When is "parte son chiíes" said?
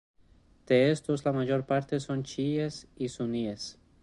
1.67-2.87